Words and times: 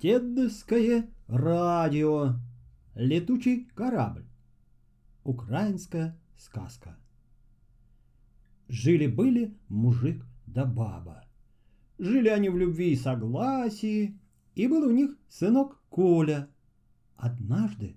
Дедовское 0.00 1.08
радио. 1.28 2.34
Летучий 2.96 3.68
корабль. 3.74 4.26
Украинская 5.22 6.18
сказка. 6.36 6.96
Жили-были 8.66 9.56
мужик 9.68 10.26
да 10.46 10.64
баба. 10.64 11.24
Жили 11.98 12.28
они 12.28 12.48
в 12.48 12.58
любви 12.58 12.92
и 12.92 12.96
согласии, 12.96 14.18
и 14.56 14.66
был 14.66 14.88
у 14.88 14.90
них 14.90 15.16
сынок 15.28 15.80
Коля. 15.90 16.48
Однажды 17.16 17.96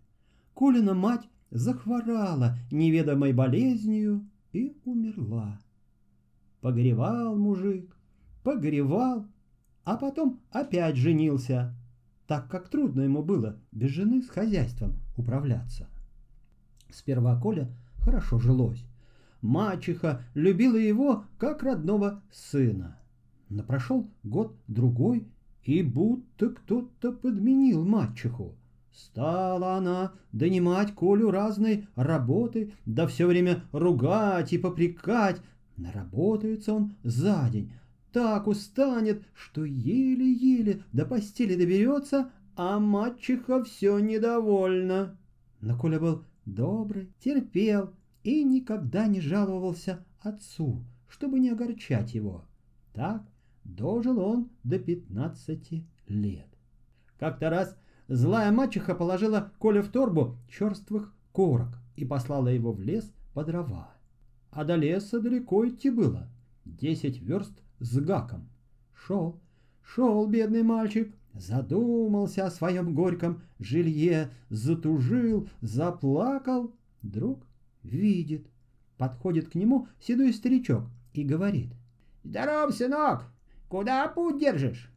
Колина 0.54 0.94
мать 0.94 1.28
захворала 1.50 2.60
неведомой 2.70 3.34
болезнью 3.34 4.30
и 4.54 4.78
умерла. 4.86 5.60
Погревал 6.62 7.36
мужик, 7.36 7.98
погревал, 8.44 9.26
а 9.84 9.98
потом 9.98 10.42
опять 10.52 10.96
женился, 10.96 11.74
так 12.28 12.50
как 12.50 12.70
трудно 12.70 13.02
ему 13.02 13.24
было 13.24 13.58
без 13.72 13.92
жены 13.92 14.22
с 14.22 14.30
хозяйством 14.30 14.96
управляться. 15.16 15.88
Сперва 16.92 17.40
Коля 17.40 17.70
хорошо 18.00 18.40
жилось. 18.40 18.84
Мачеха 19.42 20.24
любила 20.34 20.78
его 20.78 21.26
как 21.38 21.64
родного 21.64 22.22
сына. 22.32 22.98
Но 23.50 23.64
прошел 23.64 24.10
год-другой, 24.24 25.28
и 25.64 25.84
будто 25.84 26.50
кто-то 26.50 27.12
подменил 27.12 27.86
мачеху. 27.86 28.56
Стала 28.92 29.76
она 29.76 30.14
донимать 30.32 30.96
Колю 30.96 31.30
разной 31.30 31.88
работы, 31.96 32.74
да 32.86 33.06
все 33.06 33.28
время 33.28 33.64
ругать 33.72 34.54
и 34.54 34.58
попрекать. 34.58 35.42
Наработается 35.76 36.74
он 36.74 36.96
за 37.04 37.48
день, 37.52 37.72
так 38.12 38.48
устанет, 38.48 39.24
что 39.34 39.64
еле-еле 39.66 40.84
до 40.92 41.06
постели 41.06 41.56
доберется, 41.56 42.32
а 42.56 42.80
мачеха 42.80 43.64
все 43.64 44.00
недовольна. 44.00 45.18
Но 45.62 45.78
Коля 45.78 46.00
был 46.00 46.24
добрый, 46.46 47.12
терпел 47.20 47.94
и 48.24 48.44
никогда 48.44 49.08
не 49.08 49.22
жаловался 49.22 50.06
отцу, 50.20 50.84
чтобы 51.08 51.40
не 51.40 51.50
огорчать 51.50 52.14
его. 52.14 52.46
Так 52.94 53.24
дожил 53.64 54.20
он 54.20 54.50
до 54.64 54.80
пятнадцати 54.80 55.86
лет. 56.08 56.48
Как-то 57.20 57.50
раз 57.50 57.78
злая 58.08 58.52
мачеха 58.52 58.96
положила 58.96 59.52
Коле 59.60 59.82
в 59.82 59.90
торбу 59.90 60.38
черствых 60.50 61.14
корок 61.32 61.78
и 61.96 62.06
послала 62.06 62.48
его 62.48 62.72
в 62.72 62.82
лес 62.82 63.12
по 63.34 63.44
дрова. 63.44 63.92
А 64.50 64.64
до 64.64 64.76
леса 64.76 65.20
далеко 65.20 65.68
идти 65.68 65.90
было, 65.90 66.28
десять 66.66 67.22
верст 67.22 67.62
с 67.80 67.98
гаком. 68.00 68.48
Шел, 68.94 69.40
шел 69.84 70.26
бедный 70.28 70.64
мальчик, 70.64 71.14
задумался 71.34 72.46
о 72.46 72.52
своем 72.52 72.94
горьком 72.94 73.42
жилье, 73.60 74.32
затужил, 74.50 75.50
заплакал. 75.62 76.74
Друг 77.02 77.46
видит, 77.84 78.48
подходит 78.98 79.50
к 79.50 79.56
нему 79.56 79.88
седой 80.00 80.34
старичок 80.34 80.84
и 81.14 81.24
говорит. 81.24 81.72
«Здоров, 82.24 82.74
сынок! 82.74 83.26
Куда 83.70 84.08
путь 84.08 84.40
держишь?» 84.40 84.92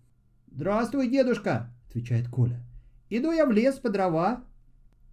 «Здравствуй, 0.50 1.08
дедушка!»— 1.08 1.70
отвечает 1.88 2.28
Коля. 2.28 2.60
«Иду 3.08 3.30
я 3.30 3.46
в 3.46 3.52
лес 3.52 3.76
по 3.76 3.88
дрова». 3.90 4.42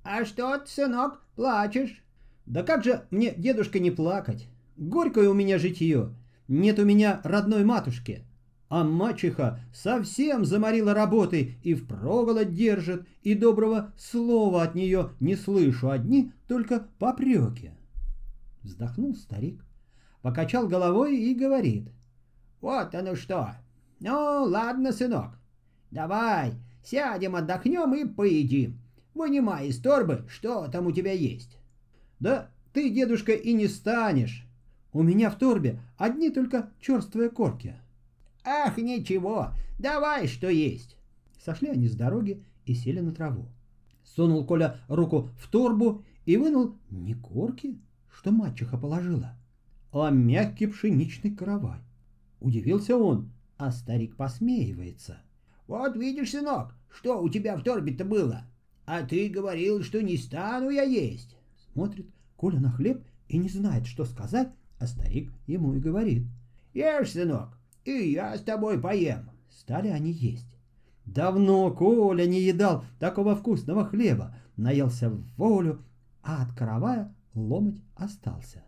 «А 0.04 0.26
что 0.26 0.58
ты, 0.58 0.68
сынок, 0.68 1.22
плачешь?» 1.36 2.04
«Да 2.46 2.64
как 2.64 2.84
же 2.84 3.06
мне, 3.12 3.34
дедушка, 3.36 3.78
не 3.78 3.92
плакать? 3.92 4.48
Горькое 4.78 5.30
у 5.30 5.34
меня 5.34 5.60
житье. 5.60 6.16
Нет 6.48 6.80
у 6.80 6.86
меня 6.86 7.20
родной 7.24 7.64
матушки, 7.64 8.24
а 8.70 8.84
мачеха 8.84 9.60
совсем 9.74 10.46
заморила 10.46 10.94
работой 10.94 11.58
и 11.64 11.74
впроголодь 11.74 12.54
держит, 12.54 13.08
и 13.22 13.34
доброго 13.34 13.94
слова 13.98 14.64
от 14.64 14.76
нее 14.76 15.12
не 15.20 15.36
слышу, 15.36 15.90
одни 15.90 16.32
только 16.48 16.88
попреки. 17.00 17.72
Вздохнул 18.64 19.16
старик, 19.16 19.64
покачал 20.22 20.68
головой 20.68 21.18
и 21.18 21.34
говорит. 21.34 21.90
Вот 22.62 22.96
оно 22.96 23.16
что. 23.16 23.56
Ну, 24.00 24.44
ладно, 24.44 24.92
сынок, 24.92 25.38
давай 25.92 26.54
сядем, 26.84 27.36
отдохнем 27.36 27.94
и 27.94 28.06
поедим. 28.06 28.80
Вынимай 29.14 29.68
из 29.68 29.80
торбы, 29.82 30.26
что 30.30 30.68
там 30.68 30.88
у 30.88 30.92
тебя 30.92 31.12
есть. 31.12 31.58
Да 32.20 32.50
ты, 32.74 32.90
дедушка, 32.90 33.34
и 33.34 33.54
не 33.54 33.68
станешь. 33.68 34.47
У 34.98 35.04
меня 35.04 35.30
в 35.30 35.38
торбе 35.38 35.80
одни 35.96 36.32
только 36.32 36.72
черствые 36.82 37.30
корки. 37.30 37.76
Ах, 38.44 38.78
ничего, 38.78 39.50
давай, 39.78 40.26
что 40.26 40.50
есть. 40.50 40.98
Сошли 41.40 41.70
они 41.70 41.88
с 41.88 41.96
дороги 41.96 42.44
и 42.66 42.74
сели 42.74 43.00
на 43.00 43.12
траву. 43.12 43.46
Сунул 44.04 44.44
Коля 44.44 44.80
руку 44.88 45.30
в 45.38 45.52
торбу 45.52 46.04
и 46.26 46.36
вынул 46.36 46.78
не 46.90 47.14
корки, 47.14 47.78
что 48.12 48.32
мачеха 48.32 48.76
положила, 48.76 49.36
а 49.92 50.10
мягкий 50.10 50.66
пшеничный 50.66 51.30
каравай. 51.30 51.78
Удивился 52.40 52.98
он, 52.98 53.30
а 53.58 53.72
старик 53.72 54.16
посмеивается. 54.16 55.20
Вот 55.68 55.96
видишь, 55.96 56.32
сынок, 56.32 56.74
что 56.90 57.22
у 57.22 57.30
тебя 57.30 57.56
в 57.56 57.62
торбе-то 57.62 58.04
было? 58.04 58.46
А 58.88 59.04
ты 59.04 59.30
говорил, 59.30 59.84
что 59.84 60.02
не 60.02 60.18
стану 60.18 60.72
я 60.72 60.82
есть. 60.82 61.38
Смотрит 61.72 62.08
Коля 62.36 62.60
на 62.60 62.72
хлеб 62.72 63.06
и 63.28 63.38
не 63.38 63.48
знает, 63.48 63.86
что 63.86 64.04
сказать, 64.04 64.52
а 64.80 64.88
старик 64.88 65.32
ему 65.48 65.74
и 65.74 65.80
говорит. 65.80 66.28
«Ешь, 66.74 67.12
сынок, 67.12 67.58
и 67.86 68.12
я 68.12 68.38
с 68.38 68.42
тобой 68.42 68.80
поем». 68.80 69.30
Стали 69.50 69.88
они 69.88 70.12
есть. 70.12 70.48
Давно 71.06 71.72
Коля 71.72 72.26
не 72.26 72.42
едал 72.42 72.84
такого 73.00 73.36
вкусного 73.36 73.86
хлеба, 73.86 74.36
наелся 74.56 75.10
в 75.10 75.24
волю, 75.38 75.82
а 76.22 76.44
от 76.44 76.54
каравая 76.54 77.16
ломоть 77.34 77.82
остался. 77.96 78.64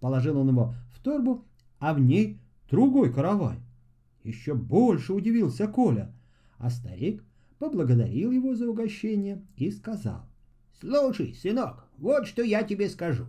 Положил 0.00 0.38
он 0.38 0.48
его 0.48 0.74
в 0.92 1.00
торбу, 1.00 1.44
а 1.78 1.94
в 1.94 2.00
ней 2.00 2.40
другой 2.70 3.12
каравай. 3.12 3.58
Еще 4.22 4.54
больше 4.54 5.12
удивился 5.12 5.68
Коля, 5.68 6.12
а 6.58 6.70
старик 6.70 7.22
поблагодарил 7.58 8.30
его 8.30 8.54
за 8.54 8.68
угощение 8.68 9.42
и 9.56 9.70
сказал. 9.70 10.26
«Слушай, 10.80 11.34
сынок, 11.34 11.86
вот 11.98 12.26
что 12.26 12.42
я 12.42 12.62
тебе 12.62 12.88
скажу. 12.88 13.26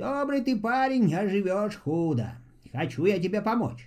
Добрый 0.00 0.40
ты 0.40 0.56
парень, 0.58 1.14
а 1.14 1.28
живешь 1.28 1.76
худо. 1.76 2.32
Хочу 2.72 3.04
я 3.04 3.18
тебе 3.18 3.42
помочь. 3.42 3.86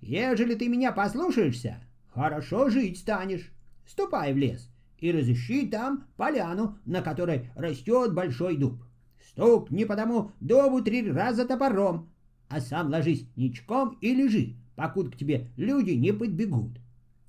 Ежели 0.00 0.54
ты 0.54 0.68
меня 0.68 0.90
послушаешься, 0.90 1.76
хорошо 2.14 2.70
жить 2.70 2.96
станешь. 2.96 3.52
Ступай 3.86 4.32
в 4.32 4.38
лес 4.38 4.70
и 5.00 5.12
разыщи 5.12 5.66
там 5.66 6.04
поляну, 6.16 6.78
на 6.86 7.02
которой 7.02 7.50
растет 7.54 8.14
большой 8.14 8.56
дуб. 8.56 8.82
Стукни 9.22 9.84
по 9.84 9.96
тому 9.96 10.32
дубу 10.40 10.80
три 10.80 11.06
раза 11.12 11.44
топором, 11.44 12.08
а 12.48 12.62
сам 12.62 12.88
ложись 12.88 13.26
ничком 13.36 13.98
и 14.00 14.14
лежи, 14.14 14.54
покуда 14.76 15.10
к 15.10 15.16
тебе 15.18 15.48
люди 15.58 15.90
не 15.90 16.14
подбегут. 16.14 16.78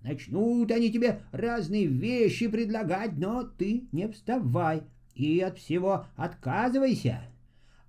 Начнут 0.03 0.71
они 0.71 0.89
тебе 0.89 1.19
разные 1.33 1.85
вещи 1.85 2.47
предлагать, 2.47 3.11
но 3.17 3.43
ты 3.43 3.89
не 3.91 4.07
вставай 4.07 4.83
и 5.15 5.41
от 5.41 5.57
всего 5.57 6.05
отказывайся. 6.15 7.23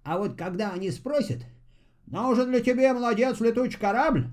А 0.04 0.18
вот 0.18 0.36
когда 0.36 0.72
они 0.72 0.90
спросят, 0.90 1.42
нужен 2.06 2.50
ли 2.50 2.62
тебе, 2.62 2.92
молодец, 2.92 3.40
летучий 3.40 3.78
корабль, 3.78 4.26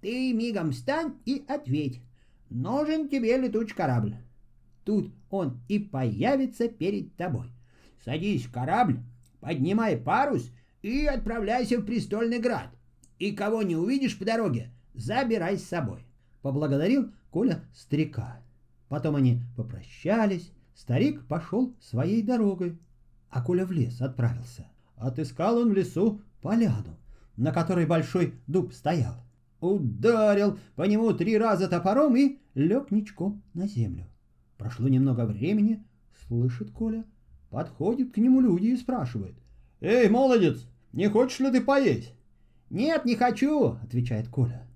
ты 0.00 0.32
мигом 0.32 0.72
встань 0.72 1.14
и 1.24 1.44
ответь, 1.48 2.00
нужен 2.50 3.08
тебе 3.08 3.36
летучий 3.36 3.74
корабль. 3.74 4.16
Тут 4.84 5.12
он 5.30 5.60
и 5.68 5.78
появится 5.78 6.68
перед 6.68 7.14
тобой. 7.16 7.48
Садись 8.04 8.46
в 8.46 8.52
корабль, 8.52 8.98
поднимай 9.40 9.96
парус 9.96 10.50
и 10.82 11.06
отправляйся 11.06 11.78
в 11.78 11.84
престольный 11.84 12.40
град. 12.40 12.68
И 13.18 13.32
кого 13.32 13.62
не 13.62 13.76
увидишь 13.76 14.18
по 14.18 14.24
дороге, 14.24 14.70
забирай 14.94 15.56
с 15.56 15.64
собой. 15.64 16.00
Поблагодарил 16.42 17.12
Коля 17.30 17.64
старика. 17.72 18.40
Потом 18.88 19.14
они 19.16 19.40
попрощались, 19.56 20.50
старик 20.74 21.24
пошел 21.26 21.74
своей 21.80 22.22
дорогой, 22.22 22.76
а 23.30 23.40
Коля 23.40 23.64
в 23.64 23.70
лес 23.70 24.02
отправился. 24.02 24.66
Отыскал 25.02 25.58
он 25.58 25.70
в 25.70 25.74
лесу 25.74 26.20
поляну, 26.40 26.96
на 27.36 27.50
которой 27.50 27.86
большой 27.86 28.34
дуб 28.46 28.72
стоял. 28.72 29.16
Ударил 29.60 30.58
по 30.76 30.84
нему 30.84 31.12
три 31.12 31.36
раза 31.36 31.66
топором 31.66 32.16
и 32.16 32.38
лег 32.54 32.92
ничком 32.92 33.42
на 33.52 33.66
землю. 33.66 34.06
Прошло 34.58 34.86
немного 34.86 35.26
времени, 35.26 35.82
слышит 36.26 36.70
Коля, 36.70 37.04
подходит 37.50 38.12
к 38.12 38.18
нему 38.18 38.40
люди 38.40 38.66
и 38.66 38.76
спрашивает. 38.76 39.34
«Эй, 39.80 40.08
молодец, 40.08 40.68
не 40.92 41.08
хочешь 41.08 41.40
ли 41.40 41.50
ты 41.50 41.60
поесть?» 41.60 42.14
«Нет, 42.70 43.04
не 43.04 43.16
хочу»,— 43.16 43.78
отвечает 43.82 44.28
Коля. 44.28 44.68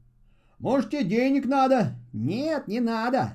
«Может, 0.59 0.91
тебе 0.91 1.05
денег 1.05 1.47
надо?» 1.47 1.95
«Нет, 2.13 2.67
не 2.67 2.81
надо». 2.81 3.35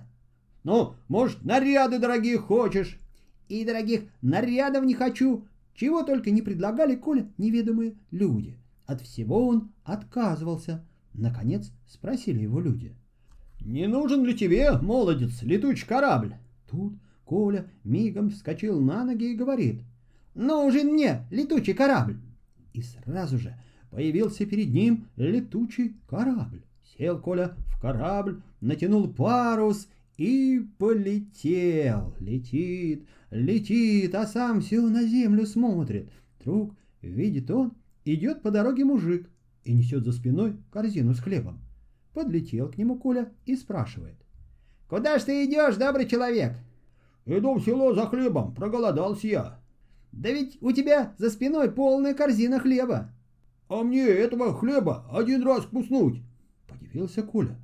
«Ну, 0.66 0.96
может, 1.08 1.46
наряды 1.46 2.00
дорогие 2.00 2.38
хочешь?» 2.38 3.00
«И 3.48 3.64
дорогих 3.64 4.04
нарядов 4.22 4.84
не 4.84 4.94
хочу. 4.94 5.46
Чего 5.74 6.04
только 6.04 6.32
не 6.32 6.42
предлагали 6.42 6.96
Коля 6.96 7.28
неведомые 7.38 7.96
люди. 8.12 8.58
От 8.86 9.02
всего 9.02 9.48
он 9.48 9.72
отказывался. 9.84 10.86
Наконец 11.14 11.72
спросили 11.88 12.42
его 12.42 12.60
люди. 12.60 12.94
Не 13.62 13.88
нужен 13.88 14.26
ли 14.26 14.36
тебе, 14.36 14.72
молодец, 14.72 15.42
летучий 15.44 15.86
корабль? 15.86 16.36
Тут 16.70 16.94
Коля 17.26 17.68
мигом 17.84 18.30
вскочил 18.30 18.82
на 18.82 19.04
ноги 19.06 19.32
и 19.32 19.36
говорит. 19.36 19.82
Нужен 20.34 20.94
мне 20.94 21.26
летучий 21.30 21.74
корабль. 21.74 22.18
И 22.74 22.82
сразу 22.82 23.38
же 23.38 23.56
появился 23.92 24.46
перед 24.46 24.70
ним 24.70 25.08
летучий 25.16 25.96
корабль. 26.08 26.64
Сел 26.98 27.20
Коля 27.20 27.56
в 27.68 27.80
корабль, 27.82 28.42
натянул 28.62 29.08
парус 29.08 29.88
и 30.18 30.66
полетел. 30.78 32.16
Летит, 32.20 33.06
летит, 33.32 34.14
а 34.14 34.28
сам 34.28 34.62
все 34.62 34.82
на 34.82 35.04
землю 35.04 35.46
смотрит. 35.46 36.12
Вдруг 36.40 36.76
видит 37.02 37.50
он, 37.50 37.74
идет 38.06 38.42
по 38.42 38.52
дороге 38.52 38.86
мужик 38.86 39.30
и 39.64 39.74
несет 39.74 40.04
за 40.04 40.12
спиной 40.12 40.58
корзину 40.72 41.14
с 41.14 41.20
хлебом. 41.20 41.60
Подлетел 42.14 42.70
к 42.70 42.78
нему 42.78 43.00
Коля 43.00 43.32
и 43.46 43.56
спрашивает. 43.56 44.16
«Куда 44.90 45.18
ж 45.18 45.24
ты 45.24 45.46
идешь, 45.46 45.78
добрый 45.78 46.08
человек?» 46.08 46.58
«Иду 47.26 47.54
в 47.54 47.64
село 47.64 47.94
за 47.94 48.08
хлебом, 48.08 48.54
проголодался 48.54 49.28
я». 49.28 49.60
«Да 50.12 50.30
ведь 50.30 50.58
у 50.62 50.74
тебя 50.74 51.16
за 51.18 51.30
спиной 51.30 51.72
полная 51.72 52.14
корзина 52.14 52.60
хлеба». 52.60 53.14
«А 53.70 53.84
мне 53.84 54.02
этого 54.02 54.54
хлеба 54.54 55.06
один 55.10 55.44
раз 55.44 55.64
вкуснуть!» 55.64 56.22
Подивился 56.68 57.24
Коля. 57.24 57.58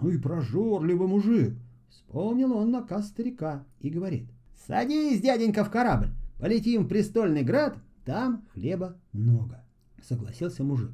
«Ну 0.00 0.08
и 0.08 0.18
прожорливый 0.18 1.06
мужик!» 1.06 1.54
Вспомнил 1.88 2.56
он 2.56 2.72
наказ 2.72 3.06
старика 3.08 3.64
и 3.78 3.90
говорит. 3.90 4.33
«Садись, 4.66 5.20
дяденька, 5.20 5.62
в 5.62 5.70
корабль, 5.70 6.08
полетим 6.38 6.84
в 6.84 6.88
престольный 6.88 7.42
град, 7.42 7.76
там 8.06 8.46
хлеба 8.54 8.96
много». 9.12 9.62
Согласился 10.02 10.64
мужик. 10.64 10.92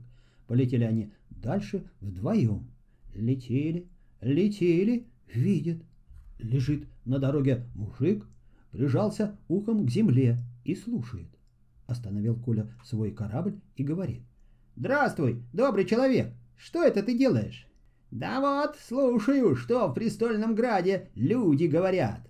Полетели 0.49 0.83
они 0.83 1.13
дальше 1.31 1.85
вдвоем. 2.01 2.69
Летели, 3.15 3.87
летели, 4.21 5.07
видят. 5.33 5.83
Лежит 6.39 6.89
на 7.05 7.21
дороге 7.21 7.67
мужик, 7.75 8.27
прижался 8.73 9.37
ухом 9.47 9.87
к 9.87 9.91
земле 9.91 10.39
и 10.65 10.75
слушает. 10.75 11.29
Остановил 11.87 12.35
Коля 12.35 12.69
свой 12.85 13.13
корабль 13.13 13.61
и 13.77 13.85
говорит. 13.85 14.23
«Здравствуй, 14.75 15.43
добрый 15.53 15.85
человек! 15.85 16.33
Что 16.57 16.83
это 16.83 17.03
ты 17.03 17.17
делаешь?» 17.17 17.69
«Да 18.11 18.41
вот, 18.41 18.77
слушаю, 18.89 19.55
что 19.55 19.87
в 19.87 19.95
престольном 19.95 20.57
граде 20.57 21.09
люди 21.15 21.65
говорят». 21.65 22.30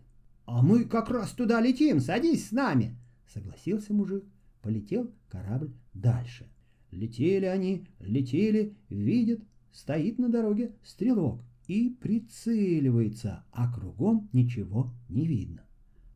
«А 0.52 0.62
мы 0.62 0.84
как 0.84 1.10
раз 1.10 1.30
туда 1.30 1.60
летим, 1.60 2.00
садись 2.00 2.48
с 2.48 2.50
нами!» 2.52 2.96
Согласился 3.32 3.92
мужик. 3.92 4.24
Полетел 4.62 5.12
корабль 5.28 5.70
дальше. 5.94 6.48
Летели 6.90 7.46
они, 7.46 7.86
летели, 8.00 8.74
видят, 8.88 9.40
стоит 9.72 10.18
на 10.18 10.28
дороге 10.28 10.72
стрелок 10.82 11.40
и 11.68 11.90
прицеливается, 11.90 13.44
а 13.52 13.72
кругом 13.72 14.28
ничего 14.32 14.90
не 15.08 15.24
видно. 15.24 15.62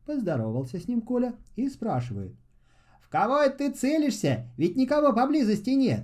Поздоровался 0.05 0.81
с 0.81 0.87
ним 0.89 1.01
Коля 1.01 1.35
и 1.55 1.69
спрашивает. 1.69 2.35
«В 2.99 3.07
кого 3.07 3.37
это 3.37 3.59
ты 3.59 3.71
целишься? 3.71 4.51
Ведь 4.57 4.75
никого 4.75 5.13
поблизости 5.13 5.69
нет». 5.69 6.03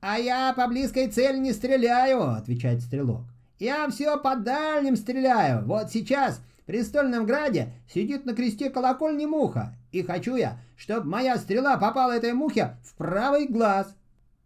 «А 0.00 0.18
я 0.18 0.54
по 0.54 0.68
близкой 0.68 1.08
цели 1.08 1.38
не 1.38 1.52
стреляю»,— 1.52 2.22
отвечает 2.36 2.80
стрелок. 2.80 3.24
«Я 3.58 3.90
все 3.90 4.16
по 4.20 4.36
дальним 4.36 4.94
стреляю. 4.94 5.66
Вот 5.66 5.90
сейчас 5.90 6.40
престольном 6.66 7.26
граде 7.26 7.72
сидит 7.88 8.26
на 8.26 8.34
кресте 8.34 8.70
колокольни 8.70 9.24
муха, 9.24 9.74
и 9.92 10.02
хочу 10.02 10.36
я, 10.36 10.58
чтобы 10.76 11.08
моя 11.08 11.38
стрела 11.38 11.78
попала 11.78 12.12
этой 12.12 12.32
мухе 12.32 12.76
в 12.84 12.94
правый 12.96 13.46
глаз». 13.46 13.94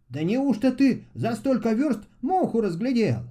«Да 0.09 0.23
неужто 0.23 0.71
ты 0.71 1.05
за 1.13 1.35
столько 1.35 1.71
верст 1.71 2.01
муху 2.21 2.61
разглядел?» 2.61 3.21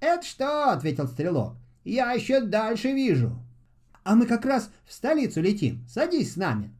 «Это 0.00 0.26
что?»— 0.26 0.70
ответил 0.72 1.06
стрелок. 1.06 1.54
«Я 1.84 2.12
еще 2.12 2.40
дальше 2.40 2.92
вижу». 2.92 3.32
«А 4.02 4.14
мы 4.14 4.26
как 4.26 4.44
раз 4.44 4.70
в 4.84 4.92
столицу 4.92 5.40
летим. 5.40 5.84
Садись 5.88 6.32
с 6.32 6.36
нами». 6.36 6.72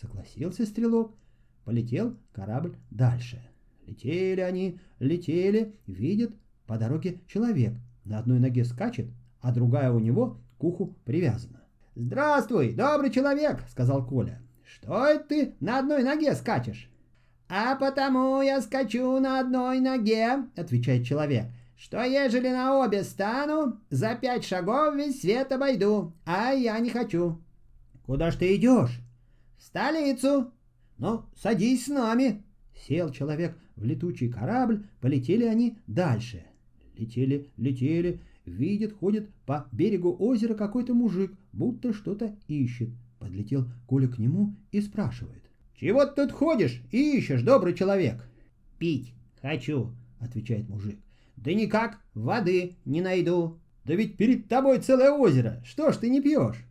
Согласился 0.00 0.66
стрелок. 0.66 1.14
Полетел 1.64 2.16
корабль 2.32 2.74
дальше. 2.90 3.40
Летели 3.86 4.40
они, 4.40 4.78
летели, 4.98 5.74
видят, 5.86 6.32
по 6.66 6.78
дороге 6.78 7.20
человек. 7.28 7.74
На 8.04 8.18
одной 8.18 8.40
ноге 8.40 8.64
скачет, 8.64 9.06
а 9.40 9.52
другая 9.52 9.92
у 9.92 10.00
него 10.00 10.38
к 10.58 10.64
уху 10.64 10.94
привязана. 11.04 11.62
«Здравствуй, 11.94 12.72
добрый 12.72 13.10
человек!»— 13.10 13.64
сказал 13.70 14.06
Коля. 14.06 14.42
«Что 14.64 15.06
это 15.06 15.24
ты 15.24 15.54
на 15.60 15.78
одной 15.78 16.02
ноге 16.02 16.34
скачешь?» 16.34 16.90
«А 17.48 17.76
потому 17.76 18.42
я 18.42 18.60
скачу 18.60 19.18
на 19.20 19.40
одной 19.40 19.80
ноге»,— 19.80 20.44
отвечает 20.56 21.06
человек, 21.06 21.46
«что 21.76 22.02
ежели 22.02 22.48
на 22.48 22.78
обе 22.78 23.04
стану, 23.04 23.80
за 23.88 24.14
пять 24.14 24.44
шагов 24.44 24.96
весь 24.96 25.20
свет 25.20 25.52
обойду, 25.52 26.12
а 26.24 26.50
я 26.50 26.78
не 26.80 26.90
хочу». 26.90 27.40
«Куда 28.04 28.30
ж 28.30 28.36
ты 28.36 28.56
идешь?» 28.56 29.00
«В 29.58 29.62
столицу». 29.62 30.52
«Ну, 30.98 31.24
садись 31.36 31.86
с 31.86 31.88
нами». 31.88 32.42
Сел 32.86 33.10
человек 33.10 33.56
в 33.76 33.84
летучий 33.84 34.30
корабль, 34.30 34.86
полетели 35.00 35.44
они 35.44 35.78
дальше. 35.86 36.44
Летели, 36.94 37.50
летели, 37.56 38.20
видит, 38.46 38.94
ходит 38.94 39.28
по 39.44 39.66
берегу 39.72 40.16
озера 40.18 40.54
какой-то 40.54 40.94
мужик, 40.94 41.32
будто 41.52 41.92
что-то 41.92 42.34
ищет. 42.48 42.90
Подлетел 43.18 43.66
Коля 43.86 44.08
к 44.08 44.18
нему 44.18 44.54
и 44.72 44.80
спрашивает. 44.80 45.42
«Чего 45.78 46.06
ты 46.06 46.22
тут 46.22 46.32
ходишь 46.32 46.82
и 46.90 47.18
ищешь, 47.18 47.42
добрый 47.42 47.74
человек?» 47.74 48.26
«Пить 48.78 49.12
хочу»,— 49.42 49.92
отвечает 50.20 50.68
мужик. 50.68 50.98
«Да 51.36 51.52
никак, 51.52 51.98
воды 52.14 52.76
не 52.84 53.00
найду». 53.00 53.58
«Да 53.84 53.94
ведь 53.94 54.16
перед 54.16 54.48
тобой 54.48 54.80
целое 54.80 55.12
озеро, 55.12 55.62
что 55.64 55.92
ж 55.92 55.96
ты 55.96 56.10
не 56.10 56.20
пьешь?» 56.20 56.64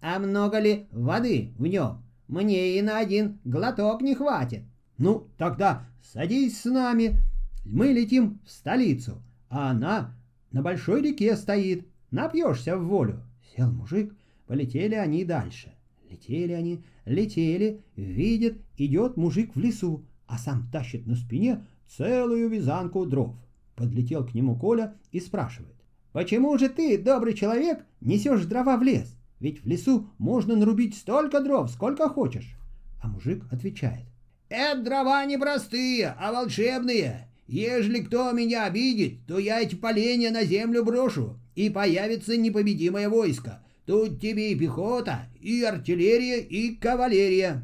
«А 0.00 0.18
много 0.18 0.58
ли 0.58 0.86
воды 0.90 1.52
в 1.58 1.66
нем? 1.66 2.02
Мне 2.26 2.76
и 2.76 2.82
на 2.82 2.98
один 2.98 3.38
глоток 3.44 4.02
не 4.02 4.16
хватит». 4.16 4.62
«Ну, 4.98 5.28
тогда 5.38 5.86
садись 6.02 6.60
с 6.60 6.64
нами. 6.64 7.20
Мы 7.64 7.92
летим 7.92 8.40
в 8.44 8.50
столицу, 8.50 9.22
а 9.48 9.70
она 9.70 10.16
на 10.56 10.62
большой 10.62 11.02
реке 11.02 11.36
стоит. 11.36 11.86
Напьешься 12.10 12.78
в 12.78 12.86
волю». 12.86 13.22
Сел 13.54 13.70
мужик, 13.70 14.16
полетели 14.46 14.94
они 14.94 15.22
дальше. 15.22 15.74
Летели 16.08 16.52
они, 16.52 16.82
летели, 17.04 17.82
видят, 17.94 18.56
идет 18.78 19.18
мужик 19.18 19.54
в 19.54 19.60
лесу, 19.60 20.06
а 20.26 20.38
сам 20.38 20.66
тащит 20.72 21.06
на 21.06 21.14
спине 21.14 21.66
целую 21.86 22.48
вязанку 22.48 23.04
дров. 23.04 23.34
Подлетел 23.74 24.26
к 24.26 24.32
нему 24.32 24.56
Коля 24.56 24.94
и 25.12 25.20
спрашивает. 25.20 25.76
«Почему 26.12 26.56
же 26.56 26.70
ты, 26.70 26.96
добрый 26.96 27.34
человек, 27.34 27.84
несешь 28.00 28.46
дрова 28.46 28.78
в 28.78 28.82
лес? 28.82 29.14
Ведь 29.40 29.62
в 29.62 29.66
лесу 29.66 30.08
можно 30.16 30.56
нарубить 30.56 30.96
столько 30.96 31.40
дров, 31.40 31.70
сколько 31.70 32.08
хочешь». 32.08 32.56
А 33.02 33.08
мужик 33.08 33.44
отвечает. 33.52 34.06
«Это 34.48 34.82
дрова 34.82 35.22
не 35.26 35.36
простые, 35.36 36.16
а 36.18 36.32
волшебные. 36.32 37.25
Ежели 37.46 38.00
кто 38.00 38.32
меня 38.32 38.64
обидит, 38.64 39.24
то 39.26 39.38
я 39.38 39.60
эти 39.60 39.76
поленья 39.76 40.30
на 40.30 40.44
землю 40.44 40.84
брошу, 40.84 41.38
и 41.54 41.70
появится 41.70 42.36
непобедимое 42.36 43.08
войско. 43.08 43.62
Тут 43.86 44.20
тебе 44.20 44.52
и 44.52 44.58
пехота, 44.58 45.28
и 45.40 45.62
артиллерия, 45.62 46.40
и 46.40 46.74
кавалерия. 46.74 47.62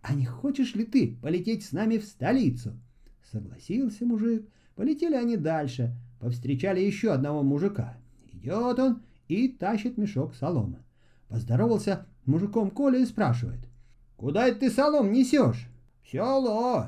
А 0.00 0.14
не 0.14 0.24
хочешь 0.24 0.74
ли 0.74 0.84
ты 0.84 1.18
полететь 1.20 1.64
с 1.64 1.72
нами 1.72 1.98
в 1.98 2.04
столицу? 2.04 2.72
Согласился 3.30 4.06
мужик. 4.06 4.48
Полетели 4.74 5.14
они 5.14 5.36
дальше. 5.36 5.94
Повстречали 6.20 6.80
еще 6.80 7.12
одного 7.12 7.42
мужика. 7.42 7.98
Идет 8.32 8.78
он 8.78 9.02
и 9.28 9.48
тащит 9.48 9.98
мешок 9.98 10.34
соломы. 10.34 10.78
Поздоровался 11.28 12.06
мужиком 12.24 12.70
Коля 12.70 13.00
и 13.00 13.04
спрашивает. 13.04 13.60
«Куда 14.16 14.48
это 14.48 14.60
ты 14.60 14.70
солом 14.70 15.12
несешь?» 15.12 15.68
«В 16.02 16.10
село». 16.10 16.86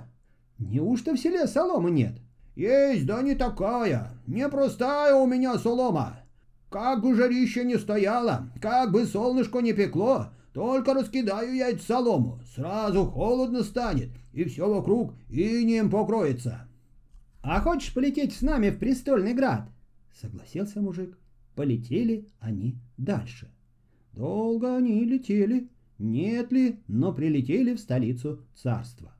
«Неужто 0.58 1.14
в 1.14 1.18
селе 1.18 1.46
соломы 1.46 1.90
нет?» 1.90 2.14
«Есть, 2.54 3.06
да 3.06 3.22
не 3.22 3.34
такая. 3.34 4.10
Непростая 4.26 5.14
у 5.14 5.26
меня 5.26 5.58
солома. 5.58 6.20
Как 6.70 7.02
бы 7.02 7.16
жарище 7.16 7.64
не 7.64 7.78
стояло, 7.78 8.48
как 8.60 8.92
бы 8.92 9.04
солнышко 9.04 9.58
не 9.58 9.72
пекло, 9.72 10.32
только 10.52 10.94
раскидаю 10.94 11.54
я 11.54 11.70
эту 11.70 11.82
солому, 11.82 12.40
сразу 12.54 13.06
холодно 13.06 13.64
станет, 13.64 14.10
и 14.32 14.44
все 14.44 14.72
вокруг 14.72 15.14
инеем 15.28 15.90
покроется.— 15.90 16.68
А 17.42 17.60
хочешь 17.60 17.92
полететь 17.92 18.34
с 18.34 18.42
нами 18.42 18.70
в 18.70 18.78
престольный 18.78 19.34
град?— 19.34 19.68
согласился 20.20 20.80
мужик. 20.80 21.18
Полетели 21.56 22.26
они 22.38 22.76
дальше. 22.96 23.50
Долго 24.12 24.76
они 24.76 25.04
летели, 25.04 25.68
нет 25.98 26.52
ли, 26.52 26.80
но 26.86 27.12
прилетели 27.12 27.74
в 27.74 27.80
столицу 27.80 28.44
царства. 28.54 29.12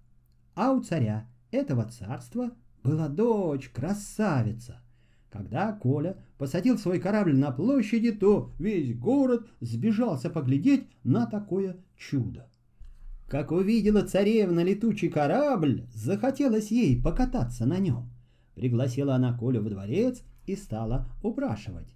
А 0.54 0.72
у 0.72 0.82
царя 0.82 1.28
этого 1.50 1.84
царства 1.90 2.52
была 2.82 3.08
дочь, 3.08 3.68
красавица— 3.68 4.80
когда 5.30 5.72
Коля 5.72 6.16
посадил 6.38 6.76
свой 6.76 6.98
корабль 6.98 7.36
на 7.36 7.52
площади, 7.52 8.10
то 8.10 8.50
весь 8.58 8.96
город 8.96 9.46
сбежался 9.60 10.28
поглядеть 10.28 10.88
на 11.04 11.26
такое 11.26 11.76
чудо. 11.96 12.48
Как 13.28 13.52
увидела 13.52 14.02
царевна 14.02 14.64
летучий 14.64 15.08
корабль, 15.08 15.86
захотелось 15.94 16.72
ей 16.72 17.00
покататься 17.00 17.64
на 17.64 17.78
нем. 17.78 18.10
Пригласила 18.56 19.14
она 19.14 19.38
Колю 19.38 19.62
во 19.62 19.70
дворец 19.70 20.22
и 20.46 20.56
стала 20.56 21.06
упрашивать. 21.22 21.94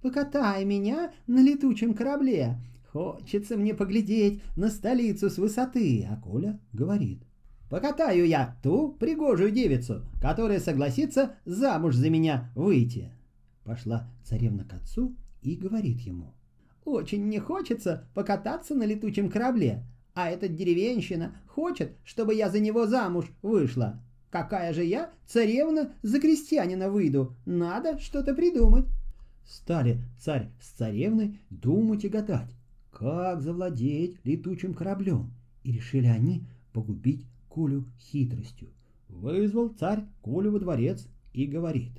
покатай 0.00 0.64
меня 0.64 1.12
на 1.26 1.42
летучем 1.42 1.92
корабле. 1.92 2.56
Хочется 2.90 3.58
мне 3.58 3.74
поглядеть 3.74 4.42
на 4.56 4.70
столицу 4.70 5.28
с 5.28 5.36
высоты. 5.36 6.08
А 6.10 6.16
Коля 6.16 6.58
говорит. 6.72 7.22
Покатаю 7.70 8.26
я 8.26 8.56
ту 8.64 8.96
пригожую 8.98 9.52
девицу, 9.52 10.02
которая 10.20 10.58
согласится 10.58 11.36
замуж 11.44 11.94
за 11.94 12.10
меня 12.10 12.50
выйти. 12.56 13.12
Пошла 13.62 14.08
царевна 14.24 14.64
к 14.64 14.74
отцу 14.74 15.14
и 15.40 15.54
говорит 15.54 16.00
ему. 16.00 16.34
Очень 16.84 17.28
не 17.28 17.38
хочется 17.38 18.08
покататься 18.12 18.74
на 18.74 18.82
летучем 18.82 19.30
корабле, 19.30 19.84
а 20.14 20.28
этот 20.28 20.56
деревенщина 20.56 21.36
хочет, 21.46 21.92
чтобы 22.04 22.34
я 22.34 22.50
за 22.50 22.58
него 22.58 22.88
замуж 22.88 23.26
вышла. 23.40 24.02
Какая 24.30 24.74
же 24.74 24.82
я, 24.82 25.10
царевна, 25.26 25.92
за 26.02 26.18
крестьянина 26.18 26.90
выйду? 26.90 27.36
Надо 27.46 28.00
что-то 28.00 28.34
придумать. 28.34 28.86
Стали 29.46 30.00
царь 30.18 30.50
с 30.60 30.70
царевной 30.70 31.38
думать 31.50 32.04
и 32.04 32.08
гадать, 32.08 32.50
как 32.90 33.40
завладеть 33.40 34.16
летучим 34.24 34.74
кораблем, 34.74 35.30
и 35.62 35.70
решили 35.70 36.06
они 36.06 36.42
погубить 36.72 37.24
Колю 37.50 37.84
хитростью. 37.98 38.68
Вызвал 39.08 39.70
царь 39.70 40.04
Колю 40.22 40.52
во 40.52 40.60
дворец 40.60 41.06
и 41.32 41.46
говорит. 41.46 41.92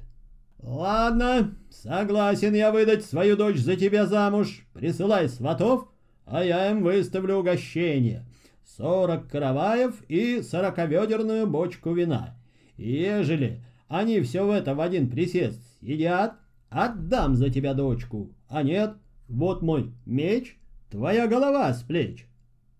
«Ладно, 0.59 1.55
согласен 1.69 2.53
я 2.53 2.71
выдать 2.71 3.03
свою 3.03 3.35
дочь 3.35 3.57
за 3.57 3.75
тебя 3.75 4.05
замуж. 4.05 4.65
Присылай 4.73 5.27
сватов, 5.27 5.87
а 6.25 6.43
я 6.43 6.71
им 6.71 6.83
выставлю 6.83 7.37
угощение. 7.37 8.25
Сорок 8.63 9.27
караваев 9.27 10.01
и 10.07 10.41
сороковедерную 10.41 11.47
бочку 11.47 11.93
вина. 11.93 12.37
Ежели 12.77 13.63
они 13.87 14.21
все 14.21 14.49
это 14.53 14.75
в 14.75 14.81
один 14.81 15.09
присест 15.09 15.59
едят, 15.81 16.35
отдам 16.69 17.35
за 17.35 17.49
тебя 17.49 17.73
дочку. 17.73 18.31
А 18.47 18.63
нет, 18.63 18.93
вот 19.27 19.61
мой 19.61 19.91
меч, 20.05 20.57
твоя 20.89 21.27
голова 21.27 21.73
с 21.73 21.81
плеч. 21.81 22.27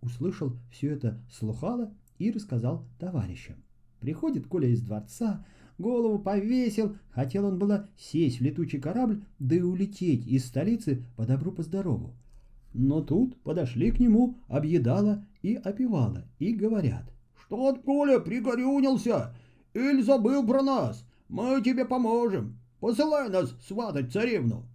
Услышал 0.02 0.54
все 0.72 0.94
это 0.94 1.20
слухало 1.30 1.92
и 2.22 2.32
рассказал 2.32 2.86
товарищам. 3.00 3.56
Приходит 4.00 4.48
Коля 4.48 4.68
из 4.68 4.82
дворца, 4.82 5.46
голову 5.78 6.20
повесил, 6.20 6.96
хотел 7.10 7.46
он 7.46 7.58
было 7.58 7.90
сесть 7.98 8.40
в 8.40 8.44
летучий 8.44 8.80
корабль, 8.80 9.24
да 9.40 9.56
и 9.56 9.62
улететь 9.62 10.28
из 10.28 10.46
столицы 10.46 11.04
по 11.16 11.26
добру 11.26 11.52
по 11.52 11.64
здорову. 11.64 12.16
Но 12.74 13.02
тут 13.02 13.42
подошли 13.42 13.92
к 13.92 14.00
нему 14.00 14.38
объедала 14.48 15.26
и 15.42 15.56
опевала, 15.56 16.26
и 16.40 16.54
говорят. 16.54 17.12
«Что 17.36 17.68
от 17.68 17.82
Коля 17.82 18.20
пригорюнился? 18.20 19.36
Или 19.74 20.02
забыл 20.02 20.46
про 20.46 20.62
нас? 20.62 21.06
Мы 21.28 21.62
тебе 21.62 21.86
поможем. 21.86 22.58
Посылай 22.80 23.30
нас 23.30 23.56
сватать 23.68 24.14
царевну!» 24.14 24.66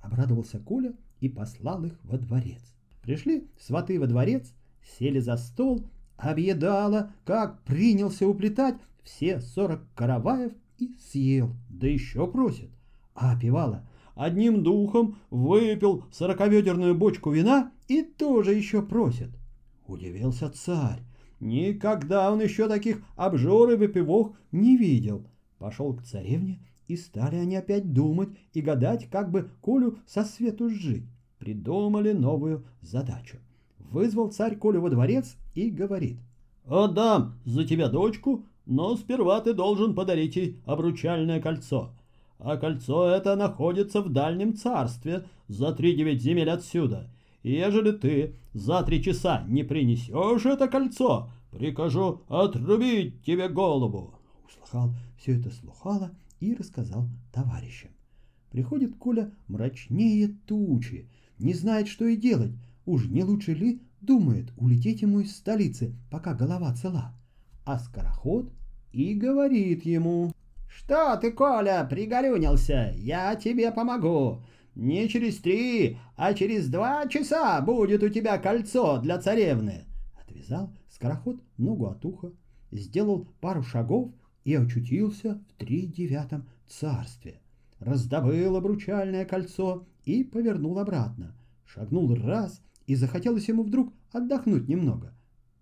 Обрадовался 0.00 0.58
Коля 0.58 0.94
и 1.20 1.28
послал 1.28 1.84
их 1.84 1.98
во 2.02 2.18
дворец. 2.18 2.62
Пришли 3.02 3.48
сваты 3.58 4.00
во 4.00 4.06
дворец, 4.06 4.52
сели 4.98 5.20
за 5.20 5.36
стол, 5.36 5.86
объедала, 6.18 7.12
как 7.24 7.62
принялся 7.62 8.26
уплетать 8.26 8.76
все 9.02 9.40
сорок 9.40 9.80
караваев 9.94 10.52
и 10.78 10.94
съел, 10.98 11.56
да 11.70 11.86
еще 11.86 12.26
просит. 12.26 12.70
А 13.14 13.32
опевала 13.32 13.88
одним 14.18 14.62
духом 14.62 15.16
выпил 15.30 16.04
сороковедерную 16.10 16.94
бочку 16.94 17.30
вина 17.30 17.72
и 17.86 18.02
тоже 18.02 18.52
еще 18.52 18.82
просит. 18.82 19.30
Удивился 19.86 20.50
царь. 20.50 21.00
Никогда 21.40 22.32
он 22.32 22.42
еще 22.42 22.68
таких 22.68 23.00
обжор 23.16 23.70
и 23.70 23.76
выпивок 23.76 24.36
не 24.50 24.76
видел. 24.76 25.24
Пошел 25.58 25.94
к 25.94 26.02
царевне, 26.02 26.60
и 26.88 26.96
стали 26.96 27.36
они 27.36 27.56
опять 27.56 27.92
думать 27.92 28.30
и 28.52 28.60
гадать, 28.60 29.08
как 29.08 29.30
бы 29.30 29.50
Колю 29.62 29.98
со 30.06 30.24
свету 30.24 30.68
сжить. 30.68 31.06
Придумали 31.38 32.12
новую 32.12 32.66
задачу. 32.80 33.38
Вызвал 33.90 34.30
царь 34.30 34.56
Колю 34.56 34.80
во 34.80 34.90
дворец 34.90 35.36
и 35.54 35.70
говорит. 35.70 36.18
«Отдам 36.66 37.34
за 37.44 37.64
тебя 37.64 37.88
дочку, 37.88 38.44
но 38.66 38.96
сперва 38.96 39.40
ты 39.40 39.54
должен 39.54 39.94
подарить 39.94 40.36
ей 40.36 40.60
обручальное 40.66 41.40
кольцо 41.40 41.92
а 42.38 42.56
кольцо 42.56 43.08
это 43.08 43.36
находится 43.36 44.00
в 44.00 44.10
дальнем 44.10 44.56
царстве, 44.56 45.26
за 45.48 45.72
три 45.72 45.94
девять 45.94 46.22
земель 46.22 46.50
отсюда. 46.50 47.10
И 47.42 47.52
ежели 47.52 47.92
ты 47.92 48.34
за 48.52 48.82
три 48.82 49.02
часа 49.02 49.44
не 49.48 49.64
принесешь 49.64 50.46
это 50.46 50.68
кольцо, 50.68 51.30
прикажу 51.50 52.22
отрубить 52.28 53.22
тебе 53.24 53.48
голову. 53.48 54.14
Услыхал 54.46 54.90
все 55.16 55.38
это 55.38 55.50
слухало 55.50 56.10
и 56.40 56.54
рассказал 56.54 57.08
товарищам. 57.32 57.90
Приходит 58.50 58.96
Коля 58.96 59.32
мрачнее 59.48 60.36
тучи, 60.46 61.08
не 61.38 61.54
знает, 61.54 61.88
что 61.88 62.06
и 62.06 62.16
делать. 62.16 62.52
Уж 62.88 63.04
не 63.10 63.22
лучше 63.22 63.52
ли, 63.52 63.82
думает, 64.00 64.50
улететь 64.56 65.02
ему 65.02 65.20
из 65.20 65.36
столицы, 65.36 65.94
пока 66.10 66.32
голова 66.32 66.74
цела. 66.74 67.12
А 67.66 67.78
скороход 67.78 68.50
и 68.92 69.12
говорит 69.12 69.84
ему... 69.84 70.32
«Что 70.68 71.14
ты, 71.18 71.30
Коля, 71.32 71.86
пригорюнился? 71.90 72.94
Я 72.96 73.36
тебе 73.36 73.72
помогу. 73.72 74.42
Не 74.74 75.06
через 75.10 75.36
три, 75.36 75.98
а 76.16 76.32
через 76.32 76.70
два 76.70 77.06
часа 77.08 77.60
будет 77.60 78.02
у 78.02 78.08
тебя 78.08 78.38
кольцо 78.38 78.98
для 79.02 79.18
царевны». 79.18 79.84
Отвязал 80.18 80.72
скороход 80.88 81.42
ногу 81.58 81.88
от 81.88 82.02
уха, 82.06 82.32
сделал 82.70 83.28
пару 83.42 83.62
шагов 83.62 84.14
и 84.44 84.54
очутился 84.54 85.44
в 85.50 85.60
тридевятом 85.60 86.48
царстве. 86.66 87.42
Раздобыл 87.80 88.56
обручальное 88.56 89.26
кольцо 89.26 89.86
и 90.06 90.24
повернул 90.24 90.78
обратно. 90.78 91.34
Шагнул 91.66 92.14
раз, 92.14 92.62
и 92.88 92.94
захотелось 92.94 93.46
ему 93.48 93.62
вдруг 93.62 93.92
отдохнуть 94.12 94.66
немного. 94.66 95.12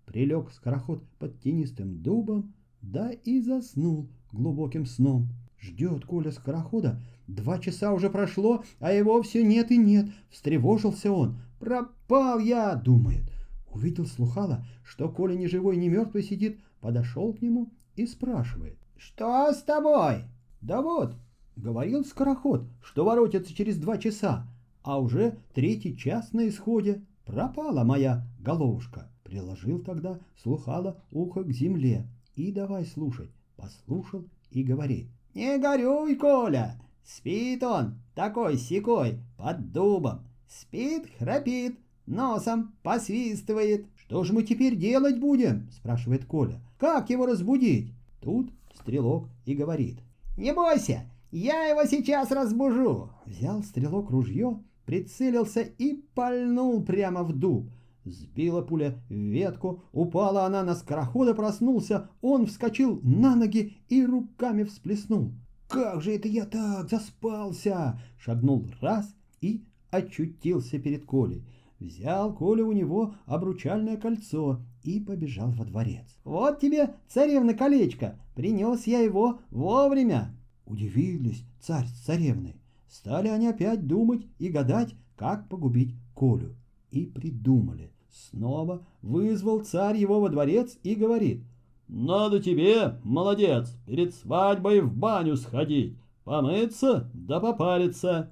Прилег 0.05 0.49
скороход 0.51 1.03
под 1.19 1.39
тенистым 1.41 2.01
дубом, 2.01 2.53
да 2.81 3.11
и 3.11 3.41
заснул 3.41 4.09
глубоким 4.31 4.85
сном. 4.85 5.27
Ждет 5.59 6.05
Коля 6.05 6.31
скорохода. 6.31 7.03
Два 7.27 7.59
часа 7.59 7.91
уже 7.91 8.09
прошло, 8.09 8.63
а 8.79 8.93
его 8.93 9.21
все 9.21 9.43
нет 9.43 9.71
и 9.71 9.77
нет. 9.77 10.09
Встревожился 10.29 11.11
он. 11.11 11.39
«Пропал 11.59 12.39
я!»— 12.39 12.75
думает. 12.85 13.23
Увидел 13.69 14.05
слухала, 14.05 14.65
что 14.85 15.09
Коля 15.09 15.35
ни 15.35 15.47
живой, 15.47 15.75
ни 15.75 15.89
мертвый 15.89 16.23
сидит, 16.23 16.59
подошел 16.79 17.33
к 17.33 17.41
нему 17.41 17.73
и 17.97 18.07
спрашивает. 18.07 18.77
«Что 18.95 19.51
с 19.51 19.63
тобой?» 19.63 20.23
«Да 20.61 20.81
вот»,— 20.81 21.15
говорил 21.57 22.05
скороход, 22.05 22.69
что 22.81 23.03
воротится 23.03 23.53
через 23.53 23.77
два 23.77 23.97
часа, 23.97 24.47
а 24.81 25.01
уже 25.01 25.37
третий 25.53 25.97
час 25.97 26.31
на 26.31 26.47
исходе. 26.47 27.03
Пропала 27.27 27.83
моя 27.83 28.25
головушка. 28.39 29.11
Приложил 29.23 29.79
тогда 29.79 30.17
слухала 30.41 31.03
ухо 31.11 31.43
к 31.43 31.51
земле 31.51 32.07
и 32.35 32.53
давай 32.53 32.85
слушать 32.85 33.29
послушал 33.57 34.23
и 34.51 34.63
говорит. 34.63 35.09
«Не 35.33 35.57
горюй, 35.57 36.15
Коля! 36.15 36.79
Спит 37.03 37.63
он, 37.63 37.95
такой-сякой, 38.15 39.19
под 39.37 39.71
дубом. 39.73 40.27
Спит, 40.47 41.07
храпит, 41.17 41.77
носом 42.05 42.73
посвистывает». 42.81 43.87
«Что 43.97 44.23
же 44.23 44.31
мы 44.31 44.43
теперь 44.43 44.77
делать 44.77 45.19
будем?»– 45.19 45.69
спрашивает 45.71 46.23
Коля. 46.25 46.61
«Как 46.77 47.09
его 47.09 47.25
разбудить?» 47.25 47.93
Тут 48.21 48.51
стрелок 48.73 49.27
и 49.45 49.53
говорит. 49.53 49.99
«Не 50.37 50.53
бойся, 50.53 51.03
я 51.31 51.65
его 51.65 51.83
сейчас 51.83 52.31
разбужу!» 52.31 53.09
Взял 53.25 53.63
стрелок 53.63 54.09
ружье, 54.11 54.61
прицелился 54.87 55.61
и 55.61 56.01
пальнул 56.15 56.81
прямо 56.81 57.23
в 57.23 57.33
дуб. 57.33 57.69
Сбила 58.05 58.61
пуля 58.61 58.95
ветку, 59.09 59.83
упала 59.91 60.45
она 60.45 60.63
на 60.63 60.75
скорохода, 60.75 61.35
проснулся, 61.35 62.09
он 62.21 62.45
вскочил 62.47 63.01
на 63.03 63.35
ноги 63.35 63.75
и 63.89 64.05
руками 64.05 64.63
всплеснул. 64.63 65.33
«Как 65.67 66.01
же 66.01 66.13
это 66.13 66.29
я 66.29 66.45
так 66.45 66.89
заспался?» 66.89 68.01
Шагнул 68.17 68.65
раз 68.79 69.13
и 69.41 69.65
очутился 69.91 70.79
перед 70.79 71.05
Колей. 71.05 71.43
Взял 71.79 72.33
Коля 72.33 72.63
у 72.63 72.71
него 72.71 73.13
обручальное 73.25 73.97
кольцо 73.97 74.61
и 74.83 75.01
побежал 75.01 75.51
во 75.51 75.65
дворец. 75.65 76.17
«Вот 76.23 76.61
тебе, 76.61 76.95
царевна, 77.09 77.53
колечко! 77.53 78.17
Принес 78.35 78.87
я 78.87 78.99
его 78.99 79.41
вовремя!» 79.51 80.33
Удивились 80.65 81.43
царь 81.59 81.85
с 81.85 82.05
царевной. 82.05 82.55
Стали 82.87 83.27
они 83.27 83.47
опять 83.47 83.85
думать 83.85 84.25
и 84.39 84.49
гадать, 84.49 84.95
как 85.15 85.49
погубить 85.49 85.95
Колю. 86.15 86.55
И 86.91 87.05
придумали. 87.05 87.91
Снова 88.09 88.85
вызвал 89.01 89.59
царь 89.59 89.97
его 89.97 90.19
во 90.19 90.29
дворец 90.29 90.77
и 90.83 90.95
говорит. 90.95 91.43
«Надо 91.87 92.41
тебе, 92.41 92.99
молодец, 93.03 93.73
перед 93.85 94.13
свадьбой 94.13 94.81
в 94.81 94.93
баню 94.93 95.37
сходить, 95.37 95.97
помыться 96.23 97.09
да 97.13 97.39
попариться». 97.39 98.31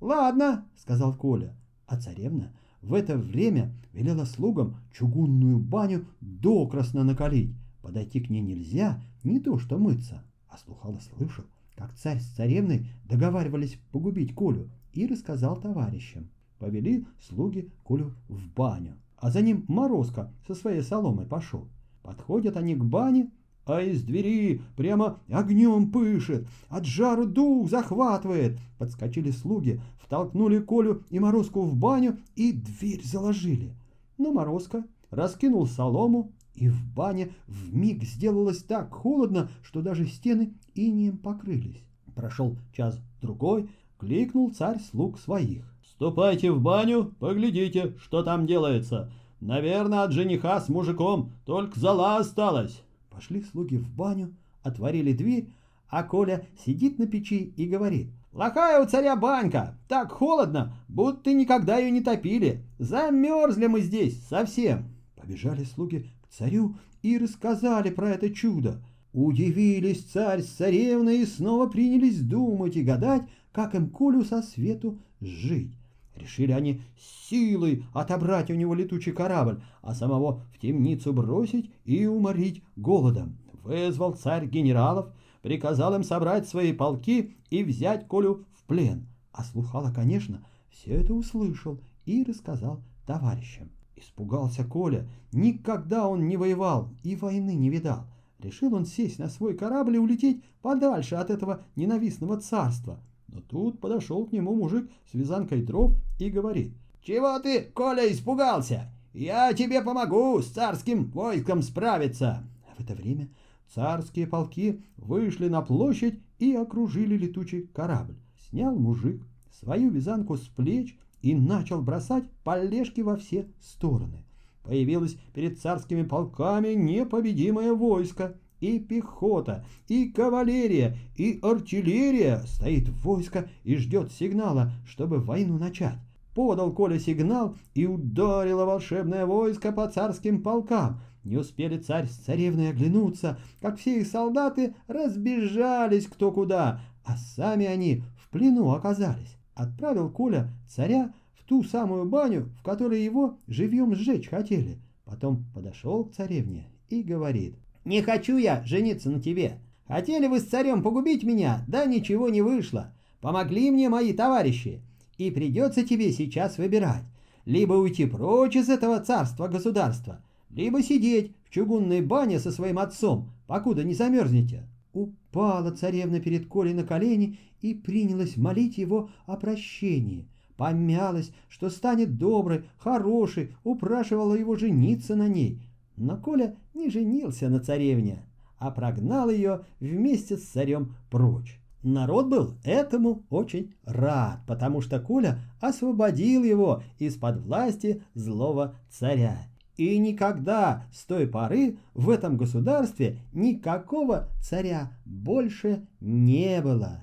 «Ладно»,— 0.00 0.66
сказал 0.76 1.14
Коля. 1.14 1.56
А 1.86 1.98
царевна 1.98 2.52
в 2.82 2.94
это 2.94 3.16
время 3.16 3.74
велела 3.92 4.24
слугам 4.24 4.76
чугунную 4.92 5.58
баню 5.58 6.06
докрасно 6.20 7.04
накалить. 7.04 7.54
Подойти 7.82 8.20
к 8.20 8.30
ней 8.30 8.40
нельзя, 8.40 9.02
не 9.24 9.40
то 9.40 9.58
что 9.58 9.78
мыться. 9.78 10.22
А 10.48 10.58
слухало 10.58 10.98
слышал, 10.98 11.44
как 11.80 11.94
царь 11.94 12.20
с 12.20 12.26
царевной 12.26 12.86
договаривались 13.06 13.80
погубить 13.90 14.34
Колю. 14.34 14.68
и 14.92 15.06
рассказал 15.06 15.58
товарищам. 15.58 16.28
Повели 16.58 17.06
слуги 17.26 17.70
Колю 17.86 18.12
в 18.28 18.52
баню, 18.54 18.98
а 19.16 19.30
за 19.30 19.40
ним 19.40 19.64
Морозко 19.66 20.30
со 20.46 20.54
своей 20.54 20.82
соломой 20.82 21.24
пошел. 21.24 21.68
Подходят 22.02 22.58
они 22.58 22.74
к 22.74 22.84
бане, 22.84 23.30
а 23.64 23.80
из 23.80 24.02
двери 24.02 24.60
прямо 24.76 25.20
огнем 25.30 25.90
пышет, 25.90 26.46
от 26.68 26.84
жару 26.84 27.24
дух 27.24 27.70
захватывает. 27.70 28.58
Подскочили 28.76 29.30
слуги, 29.30 29.80
втолкнули 30.04 30.58
Колю 30.58 31.04
и 31.08 31.18
Морозку 31.18 31.62
в 31.62 31.76
баню 31.76 32.18
и 32.36 32.52
дверь 32.52 33.02
заложили. 33.02 33.74
Но 34.18 34.32
Морозко 34.32 34.84
раскинул 35.08 35.66
солому, 35.66 36.32
и 36.60 36.68
в 36.68 36.84
бане 36.94 37.32
вмиг 37.46 38.04
сделалось 38.04 38.62
так 38.62 38.92
холодно, 38.92 39.48
что 39.62 39.80
даже 39.80 40.06
стены 40.06 40.52
инием 40.74 41.16
покрылись. 41.16 41.82
Прошел 42.14 42.54
час-другой, 42.76 43.70
кликнул 43.98 44.52
царь 44.52 44.78
слуг 44.78 45.18
своих. 45.18 45.64
«Ступайте 45.82 46.52
в 46.52 46.60
баню, 46.60 47.14
поглядите, 47.18 47.94
что 47.98 48.22
там 48.22 48.46
делается. 48.46 49.10
Наверное, 49.40 50.02
от 50.02 50.12
жениха 50.12 50.60
с 50.60 50.68
мужиком 50.68 51.32
только 51.46 51.80
зала 51.80 52.18
осталась». 52.18 52.82
Пошли 53.08 53.42
слуги 53.42 53.76
в 53.76 53.88
баню, 53.88 54.34
отворили 54.62 55.12
дверь, 55.14 55.50
а 55.88 56.02
Коля 56.02 56.46
сидит 56.64 56.98
на 56.98 57.06
печи 57.06 57.54
и 57.56 57.66
говорит. 57.66 58.10
«Плохая 58.32 58.82
у 58.82 58.86
царя 58.86 59.16
банька, 59.16 59.78
так 59.88 60.12
холодно, 60.12 60.74
будто 60.88 61.32
никогда 61.32 61.78
ее 61.78 61.90
не 61.90 62.02
топили. 62.02 62.62
Замерзли 62.78 63.66
мы 63.66 63.80
здесь 63.80 64.22
совсем». 64.26 64.84
Побежали 65.16 65.64
слуги 65.64 66.06
царю 66.30 66.76
и 67.02 67.18
рассказали 67.18 67.90
про 67.90 68.10
это 68.10 68.30
чудо. 68.30 68.82
Удивились 69.12 70.04
царь 70.04 70.42
с 70.42 70.48
царевной 70.48 71.22
и 71.22 71.26
снова 71.26 71.66
принялись 71.66 72.20
думать 72.20 72.76
и 72.76 72.82
гадать, 72.82 73.22
как 73.52 73.74
им 73.74 73.90
Колю 73.90 74.24
со 74.24 74.42
свету 74.42 74.98
жить. 75.20 75.72
Решили 76.14 76.52
они 76.52 76.82
силой 76.98 77.84
отобрать 77.92 78.50
у 78.50 78.54
него 78.54 78.74
летучий 78.74 79.12
корабль, 79.12 79.62
а 79.82 79.94
самого 79.94 80.44
в 80.54 80.58
темницу 80.58 81.12
бросить 81.12 81.70
и 81.84 82.06
уморить 82.06 82.62
голодом. 82.76 83.38
Вызвал 83.62 84.14
царь 84.14 84.46
генералов, 84.46 85.12
приказал 85.42 85.94
им 85.94 86.04
собрать 86.04 86.48
свои 86.48 86.72
полки 86.72 87.36
и 87.50 87.64
взять 87.64 88.06
Колю 88.06 88.44
в 88.54 88.64
плен. 88.64 89.06
А 89.32 89.44
Слухало, 89.44 89.92
конечно, 89.92 90.44
все 90.70 90.92
это 90.92 91.14
услышал 91.14 91.80
и 92.04 92.22
рассказал 92.22 92.82
товарищам. 93.06 93.70
Испугался 94.00 94.64
Коля, 94.64 95.06
никогда 95.30 96.08
он 96.08 96.26
не 96.26 96.38
воевал 96.38 96.88
и 97.02 97.16
войны 97.16 97.54
не 97.54 97.68
видал. 97.68 98.06
Решил 98.38 98.74
он 98.74 98.86
сесть 98.86 99.18
на 99.18 99.28
свой 99.28 99.54
корабль 99.54 99.96
и 99.96 99.98
улететь 99.98 100.42
подальше 100.62 101.16
от 101.16 101.28
этого 101.28 101.60
ненавистного 101.76 102.40
царства. 102.40 102.98
Но 103.28 103.40
тут 103.42 103.78
подошел 103.78 104.24
к 104.26 104.32
нему 104.32 104.54
мужик 104.54 104.90
с 105.10 105.14
вязанкой 105.14 105.62
дров 105.62 105.92
и 106.18 106.30
говорит. 106.30 106.72
«Чего 107.02 107.38
ты, 107.40 107.62
Коля, 107.62 108.10
испугался? 108.10 108.90
Я 109.12 109.52
тебе 109.52 109.82
помогу 109.82 110.40
с 110.40 110.46
царским 110.46 111.10
войском 111.10 111.62
справиться!» 111.62 112.42
В 112.76 112.80
это 112.80 112.94
время 112.94 113.28
царские 113.74 114.26
полки 114.26 114.82
вышли 114.96 115.48
на 115.48 115.60
площадь 115.60 116.18
и 116.38 116.54
окружили 116.54 117.16
летучий 117.18 117.68
корабль. 117.74 118.16
Снял 118.48 118.74
мужик 118.74 119.22
свою 119.60 119.90
вязанку 119.90 120.36
с 120.36 120.48
плеч 120.48 120.96
и 121.22 121.34
начал 121.34 121.82
бросать 121.82 122.24
полежки 122.44 123.00
во 123.00 123.16
все 123.16 123.46
стороны. 123.60 124.24
Появилось 124.62 125.16
перед 125.34 125.58
царскими 125.58 126.02
полками 126.02 126.74
непобедимое 126.74 127.72
войско, 127.72 128.36
и 128.60 128.78
пехота, 128.78 129.64
и 129.88 130.10
кавалерия, 130.10 130.96
и 131.16 131.38
артиллерия 131.42 132.42
стоит 132.46 132.88
войско 132.88 133.48
и 133.64 133.76
ждет 133.76 134.12
сигнала, 134.12 134.72
чтобы 134.86 135.18
войну 135.18 135.58
начать. 135.58 135.98
Подал 136.34 136.72
Коля 136.72 136.98
сигнал, 136.98 137.56
и 137.74 137.86
ударило 137.86 138.64
волшебное 138.64 139.26
войско 139.26 139.72
по 139.72 139.88
царским 139.88 140.42
полкам. 140.42 141.00
Не 141.24 141.36
успели 141.36 141.78
царь 141.78 142.06
с 142.06 142.16
царевной 142.16 142.70
оглянуться, 142.70 143.38
как 143.60 143.78
все 143.78 144.00
их 144.00 144.06
солдаты 144.06 144.74
разбежались 144.86 146.06
кто 146.06 146.30
куда, 146.30 146.80
а 147.04 147.16
сами 147.16 147.66
они 147.66 148.04
в 148.16 148.30
плену 148.30 148.70
оказались. 148.72 149.39
Отправил 149.54 150.10
Коля 150.10 150.48
царя 150.68 151.12
в 151.34 151.44
ту 151.44 151.62
самую 151.62 152.04
баню, 152.06 152.50
в 152.58 152.62
которой 152.62 153.02
его 153.02 153.38
живьем 153.46 153.94
сжечь 153.94 154.28
хотели. 154.28 154.78
Потом 155.04 155.44
подошел 155.54 156.04
к 156.04 156.14
царевне 156.14 156.66
и 156.88 157.02
говорит— 157.02 157.54
не 157.84 158.02
хочу 158.02 158.36
я 158.36 158.62
жениться 158.64 159.10
на 159.10 159.20
тебе. 159.20 159.58
Хотели 159.88 160.26
вы 160.26 160.40
с 160.40 160.44
царем 160.44 160.82
погубить 160.82 161.24
меня, 161.24 161.64
да 161.66 161.86
ничего 161.86 162.28
не 162.28 162.42
вышло. 162.42 162.92
Помогли 163.20 163.70
мне 163.70 163.88
мои 163.88 164.12
товарищи. 164.12 164.82
И 165.18 165.30
придется 165.30 165.84
тебе 165.84 166.12
сейчас 166.12 166.58
выбирать. 166.58 167.04
Либо 167.46 167.74
уйти 167.74 168.06
прочь 168.06 168.56
из 168.56 168.68
этого 168.68 169.00
царства-государства, 169.00 170.22
либо 170.50 170.82
сидеть 170.82 171.32
в 171.44 171.50
чугунной 171.50 172.00
бане 172.02 172.38
со 172.38 172.52
своим 172.52 172.78
отцом, 172.78 173.30
покуда 173.46 173.82
не 173.82 173.94
замерзнете. 173.94 174.68
Упала 174.92 175.70
царевна 175.70 176.20
перед 176.20 176.48
Колей 176.48 176.74
на 176.74 176.84
колени 176.84 177.38
и 177.60 177.74
принялась 177.74 178.36
молить 178.36 178.78
его 178.78 179.10
о 179.26 179.36
прощении. 179.36 180.28
Помялась, 180.56 181.32
что 181.48 181.70
станет 181.70 182.18
доброй, 182.18 182.64
хорошей, 182.76 183.54
упрашивала 183.64 184.34
его 184.34 184.56
жениться 184.56 185.16
на 185.16 185.28
ней. 185.28 185.62
Но 185.96 186.16
Коля 186.16 186.56
не 186.74 186.90
женился 186.90 187.48
на 187.48 187.60
царевне, 187.60 188.24
а 188.58 188.70
прогнал 188.70 189.30
ее 189.30 189.64
вместе 189.80 190.36
с 190.36 190.44
царем 190.44 190.96
прочь. 191.10 191.60
Народ 191.82 192.28
был 192.28 192.56
этому 192.62 193.24
очень 193.30 193.72
рад, 193.84 194.40
потому 194.46 194.82
что 194.82 195.00
Коля 195.00 195.38
освободил 195.60 196.44
его 196.44 196.82
из-под 196.98 197.40
власти 197.40 198.02
злого 198.14 198.76
царя. 198.90 199.38
И 199.80 199.96
никогда 199.96 200.84
с 200.92 201.06
той 201.06 201.26
поры 201.26 201.78
в 201.94 202.10
этом 202.10 202.36
государстве 202.36 203.16
никакого 203.32 204.28
царя 204.42 204.92
больше 205.06 205.86
не 206.00 206.60
было. 206.60 207.02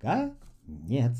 Конец. 0.00 1.18